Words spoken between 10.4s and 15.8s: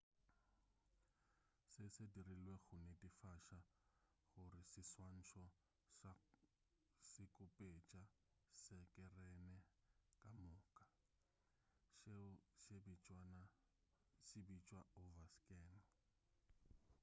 moka seo se bitšwa overscan